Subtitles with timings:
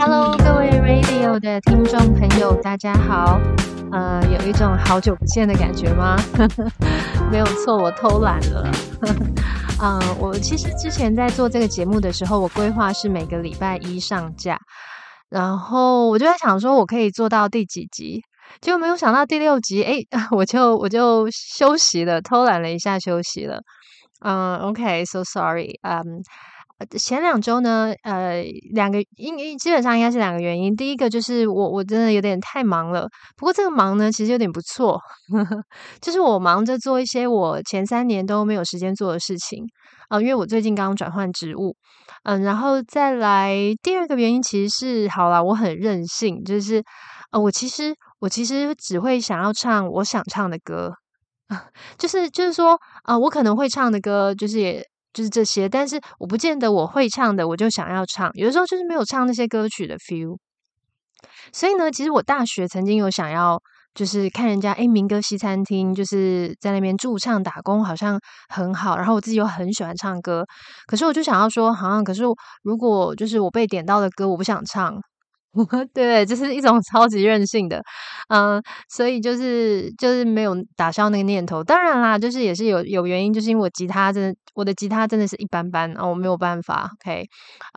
[0.00, 3.40] Hello，各位 Radio 的听众朋友，大家好。
[3.90, 6.16] 呃，有一种好久不见的感觉吗？
[7.32, 8.70] 没有错，我偷懒了。
[9.82, 14.56] 嗯， 我其实之前在做这个节目的时候，我规划是每个礼拜一上架，
[15.28, 18.22] 然后我就在想说，我可以做到第几集？
[18.60, 19.94] 结果没有想到第六集，哎，
[20.30, 23.60] 我就我就休息了，偷懒了一下，休息了。
[24.24, 26.22] 嗯，OK，so sorry，嗯。
[26.96, 30.74] 前两周呢，呃，两个因因基本上应该是两个原因。
[30.76, 35.00] 第一个就是我我真的有点太忙了，不过这个忙呢，其实有点不错，
[36.00, 39.64] 就是我忙着做一些我前三年都没有时间做的事情
[40.08, 41.74] 啊，因为我最近刚转换职务，
[42.22, 46.80] 嗯，然后再来第二个原因，其实是好了，我很任性，就是
[47.32, 50.92] 呃，我其实我其实只会想要唱我想唱的歌，
[51.98, 54.80] 就是就是说啊，我可能会唱的歌，就是也。
[55.12, 58.30] 就是这些，但是我不见得我会唱的，我就想要唱。
[58.34, 60.36] 有的时候就是没有唱那些歌曲的 feel。
[61.52, 63.60] 所以呢，其实我大学曾经有想要，
[63.94, 68.96] 就是看人家哎民歌西餐厅，就是在那边驻唱打工，好像很好。
[68.96, 70.44] 然后我自己又很喜欢唱歌，
[70.86, 72.22] 可是我就想要说，好像可是
[72.62, 74.94] 如果就是我被点到的歌，我不想唱。
[75.94, 77.82] 对，就是一种超级任性的，
[78.28, 81.62] 嗯，所以就是就是没有打消那个念头。
[81.64, 86.90] 当然啦，就是也是有有原因，就是因为我吉他真的，我的吉他真的是一般般啊，我没有办法。
[87.00, 87.26] OK，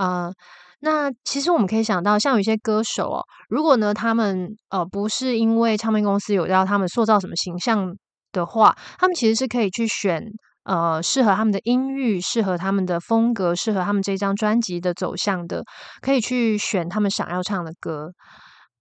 [0.00, 0.32] 嗯，
[0.80, 7.94] 那其实我们可以想到，像有些歌手哦，如果呢他们呃不是因为唱片公司有要他们塑造什么形象
[8.32, 10.22] 的话，他们其实是可以去选。
[10.64, 15.64] 呃，适合他们的音域，适合他们的风格，适合他们这张专辑的走向的，
[16.00, 18.10] 可以去选他们想要唱的歌。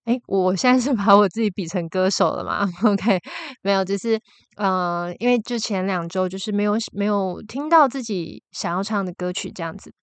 [0.06, 2.68] 哎，我现在是把我自己比成歌手了嘛？
[2.84, 3.20] OK，
[3.62, 4.20] 没有，就是
[4.58, 9.94] 呃，因为就前两周就是没有没有听到自己想要唱的歌曲这样子。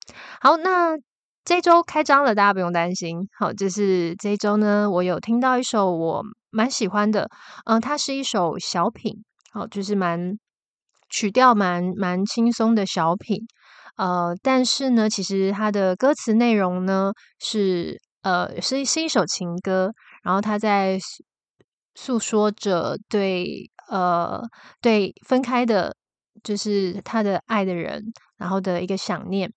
[0.41, 0.97] 好，那
[1.45, 3.19] 这周开张了，大家不用担心。
[3.39, 7.29] 好，就是这一周呢，我有听到一首我蛮喜欢的，
[7.65, 10.39] 嗯，它是一首小品，好，就是蛮。
[11.09, 13.41] 曲调蛮蛮轻松的小品，
[13.97, 20.99] 呃，但是呢，其实它的歌词内容呢是呃是是一首情歌，然后他在
[21.95, 24.43] 诉说着对呃
[24.81, 25.95] 对分开的，
[26.43, 28.03] 就是他的爱的人，
[28.37, 29.53] 然后的一个想念。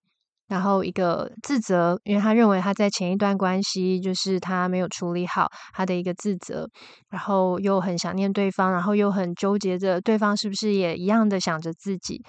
[0.49, 6.67] 然后一个自责，因为他认为他在前一段关系就是他没有处理好他的一个自责，
[7.09, 12.23] 然后又很想念对方，然后又很纠结着对方是不是也一样的想着自己。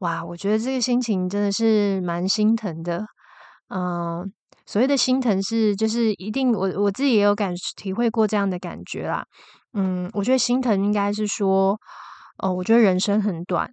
[0.00, 3.06] 哇，我觉得这个心情真的是蛮心疼的。
[3.74, 4.30] 嗯，
[4.66, 9.24] 所谓的心疼是就是一定我我自己也有感体会过这样的感觉啦。
[9.72, 11.78] 嗯，我觉得心疼应该是说，
[12.36, 13.70] 哦，我觉得人生很短，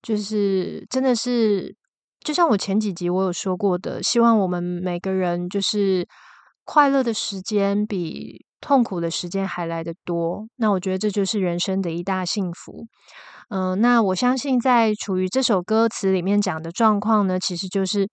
[0.00, 1.76] 就是真的是。
[2.22, 6.06] 就像我前几集我有说过的，希望我们每个人就是
[6.64, 10.46] 快乐的时间比痛苦的时间还来得多。
[10.56, 12.86] 那我觉得这就是人生的一大幸福。
[13.48, 18.06] 嗯，那我相信在处于这首歌词里面讲的状况呢，其实就是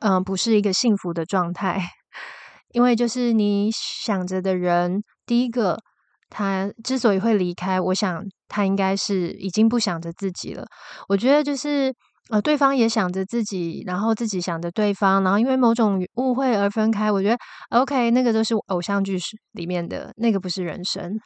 [0.00, 1.82] 嗯，不是一个幸福的状态。
[2.72, 5.80] 因为就是你想着的人，第一个
[6.28, 10.66] 他之所以会离开，我想他应该是已经不想着自己了。
[11.08, 11.94] 我觉得就是。
[12.30, 17.12] 呃，对方也想着自己，然后自己想着对方，然后因为某种误会而分开。
[17.12, 17.36] 我觉得
[17.68, 19.18] OK，那个都是偶像剧
[19.52, 21.20] 里面的那个，不是人生。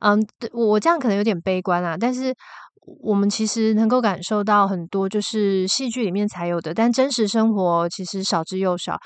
[0.00, 0.20] 嗯，
[0.52, 2.34] 我我这样可能有点悲观啊，但是
[3.04, 8.98] 我们其实能够感受到很多，就是戏剧里面才有的，但真实生活其实少之又少。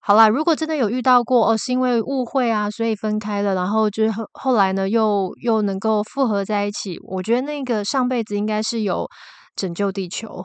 [0.00, 9.06] 好啦，如果真的有遇到过哦，是因为误会啊，所以分开了，然后就是后后来呢，又又能够复合在一起，我觉得那个上辈子应该是有。
[9.56, 10.44] 拯救地球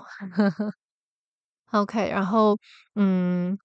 [1.71, 2.57] ，OK，然后
[2.95, 3.57] 嗯，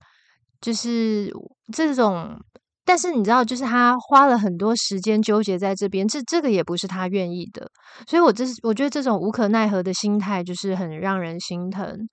[0.61, 1.33] 就是
[1.73, 2.39] 这种，
[2.85, 7.71] 但是你知道，就是他花了很多时间纠结在这边，这这个也不是他愿意的，
[8.07, 12.09] 所以我这是我觉得这种无可奈何的心态，就是很让人心疼。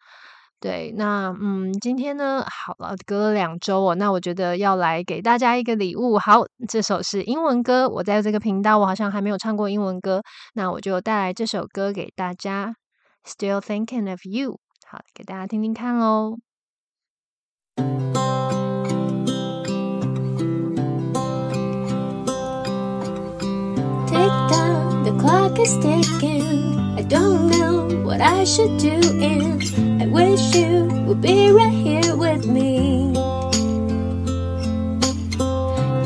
[0.62, 6.20] 对，那嗯，今天呢，好了，隔了两周哦，那我觉得要来给大家一个礼物。
[6.20, 10.22] 好，这首是英文歌，我在这个频道我好像还没有唱过英文歌，
[10.54, 12.81] 那我就带来这首歌给大家。
[13.25, 16.39] Still thinking of you，好，给大家听听看喽。
[24.07, 26.77] Tick tock, the clock is ticking.
[26.97, 29.61] I don't know what I should do, and
[30.01, 33.13] I wish you would be right here with me.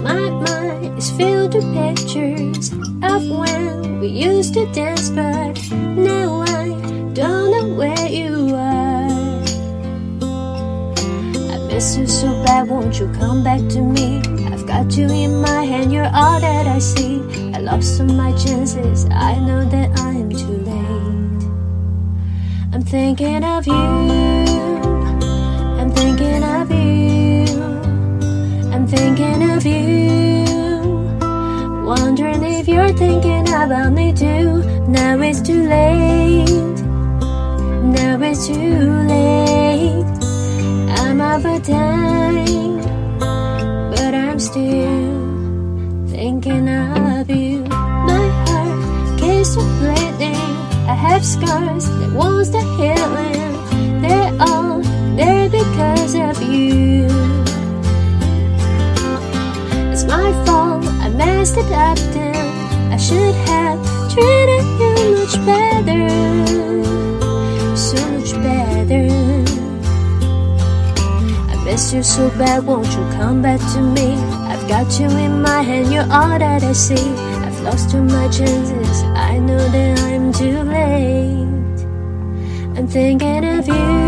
[0.02, 6.40] My mind is filled with pictures of when we used to dance, but now
[7.15, 9.07] don't know where you are.
[11.53, 14.21] I miss you so bad, won't you come back to me?
[14.51, 17.21] I've got you in my hand, you're all that I see.
[17.53, 21.43] I lost all my chances, I know that I am too late.
[22.73, 23.73] I'm thinking of you,
[25.79, 27.45] I'm thinking of you,
[28.73, 30.43] I'm thinking of you.
[31.85, 34.63] Wondering if you're thinking about me too.
[34.89, 36.83] Now it's too late,
[38.23, 40.05] it's too late.
[40.99, 42.79] I'm over time,
[43.89, 47.63] but I'm still thinking of you.
[47.63, 50.35] My heart keeps bleeding.
[50.87, 54.01] I have scars that won't stop healing.
[54.01, 54.81] They're all
[55.15, 57.07] there because of you.
[59.91, 60.85] It's my fault.
[61.01, 62.93] I messed it up then.
[62.93, 63.79] I should have
[64.13, 66.64] treated you much better,
[71.75, 74.13] miss you so bad, won't you come back to me?
[74.51, 77.09] I've got you in my hand, you're all that I see.
[77.45, 81.79] I've lost all my chances, I know that I'm too late.
[82.77, 84.04] I'm thinking of you,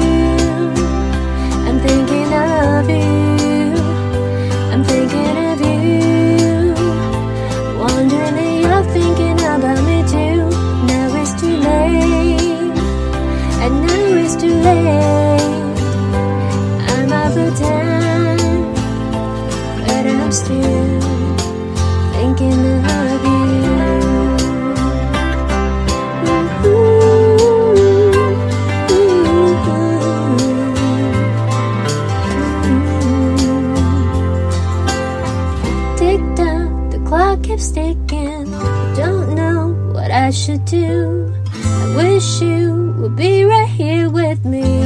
[40.27, 41.33] I should do.
[41.53, 44.83] I wish you would be right here with me.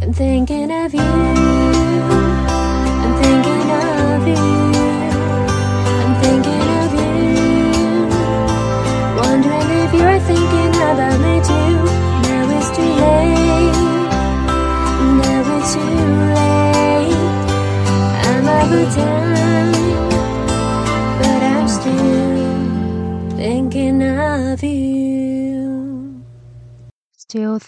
[0.00, 1.61] I'm thinking of you.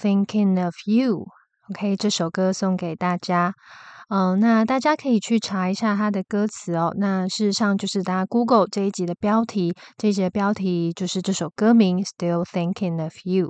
[0.05, 1.25] Thinking of you。
[1.71, 3.55] OK，这首歌送给大家。
[4.11, 6.93] 嗯，那大家可以去查一下它的歌词哦。
[6.99, 13.47] 那事实上就是大家 Google 这一集的标题，这一集的标题就是这首歌名《Still Thinking of You》。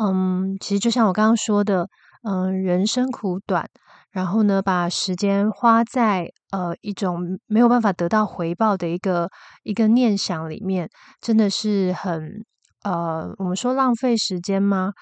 [0.00, 1.88] 嗯，其实就像我刚刚说的，
[2.22, 3.66] 嗯，人生苦短，
[4.12, 9.28] 然后呢，把时间花在呃一种没有办法得到回报的一个
[9.64, 10.88] 一个念想里面，
[11.20, 12.44] 真的是很
[12.84, 14.92] 呃，我们说浪费时间吗？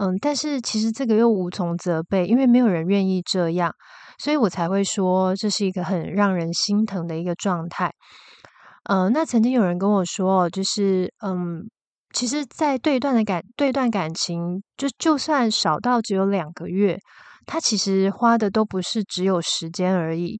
[0.00, 3.72] 嗯，但是其实这个又无从责备，因为没有人愿意这样，
[4.18, 7.92] 所以我才会说这是一个很让人心疼的一个状态。
[8.88, 11.62] 嗯，那曾经有人跟我说，就是嗯，
[12.14, 16.98] 其实，在对一段的感对一段感情，就就算少到只有两个月，
[17.46, 20.38] 他其实花的都不是只有时间而已，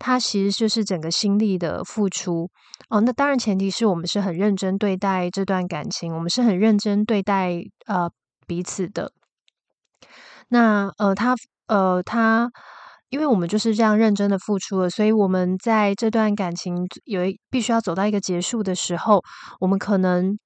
[0.00, 2.50] 他其实就是整个心力的付出。
[2.88, 8.10] 哦，那当然前提是我们是很认真对待这段感情，我们是很认真对待呃
[8.48, 9.12] 彼此的。
[10.48, 11.36] 那呃，他
[11.68, 12.50] 呃他，
[13.10, 19.22] 因为我们就是这样认真的付出了，所以我们在这段感情有一必须要走到一个结束的时候，
[19.60, 20.36] 我们可能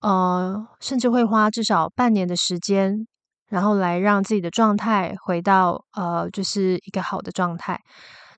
[0.00, 3.06] 呃甚至会花至少半年的时间，
[3.48, 7.78] 然后来让自己的状态回到呃就是一个好的状态。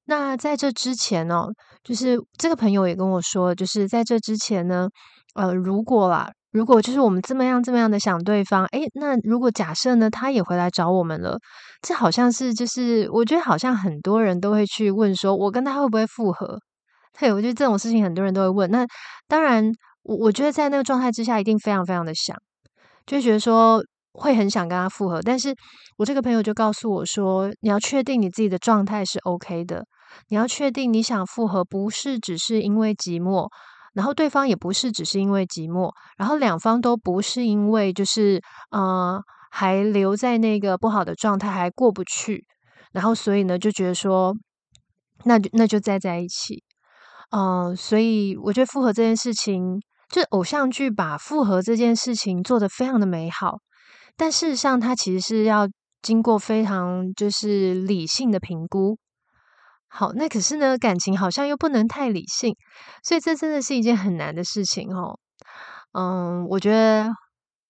[0.07, 1.47] 那在这之前呢，
[1.83, 4.89] 就是这个朋友也跟我说，就是在这之前呢，
[5.35, 11.39] 呃，如果啦，如果就是我们这么样这么样的想对方，诶，那如果假设呢，他也回来找我们了，
[11.83, 16.59] 这好像是就是我觉得好像很多人都会去问说，我跟他会不会复合？
[17.19, 18.71] 对，我觉得这种事情很多人都会问。
[18.71, 18.87] 那
[19.29, 22.37] 当然，我我觉得在那个状态之下，一定非常非常的想，
[23.07, 23.83] 就觉得说
[24.15, 25.21] 会很想跟他复合。
[25.21, 25.55] 但是
[25.99, 29.85] 我这个朋友就告诉我说，你要确定你自己的状态是 OK 的。
[30.29, 33.49] 你要确定你想复合，不是只是因为寂寞，
[33.95, 38.41] 然后对方也不是只是因为寂寞，然后两方都不是因为就是
[38.71, 42.45] 呃还留在那个不好的状态还过不去，
[42.93, 44.33] 然后所以呢就觉得说
[45.25, 46.63] 那就那就再在一起，
[47.31, 53.59] 嗯、所以我觉得复合这件事情，就偶像剧把复合这件事情做得非常的美好，
[54.17, 55.69] 但事实上它其实是要
[56.03, 58.99] 经过非常就是理性的评估。
[59.89, 62.57] 好，那可是呢，感情好像又不能太理性，
[63.03, 65.19] 所以这真的是一件很难的事情哦。
[65.93, 67.09] 嗯，我觉得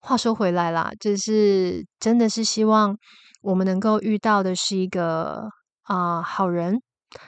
[0.01, 2.97] 话说回来啦，就是真的是希望
[3.43, 5.43] 我们能够遇到的是一个
[5.83, 6.81] 啊、好人。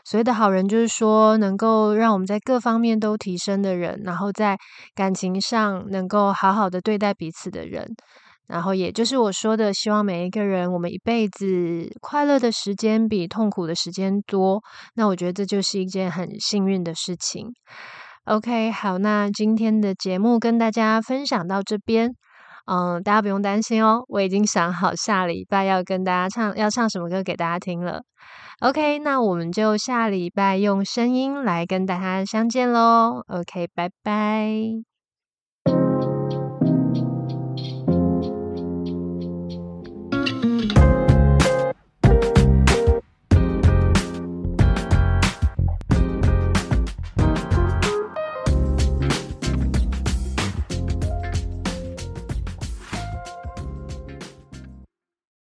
[0.04, 4.58] 所谓的好人，就是说能够让我们在各方面都提升的人，然后在
[4.94, 7.94] 感情上能够好好的对待彼此的人。
[8.46, 14.62] 然后也就是我说的，希望每一个人，我们一辈子快乐的时间比痛苦的时间多。
[14.94, 17.46] 那我觉得这就是一件很幸运的事情。
[18.24, 22.10] OK，好，那今天的节目跟大家分享到这边。
[22.68, 28.02] 嗯，大家不用担心哦，我已经想好下礼拜要跟大家唱，要唱什么歌给大家听了。
[28.60, 33.22] OK，那我们就下礼拜用声音来跟大家相见喽。
[33.28, 34.95] OK，拜拜。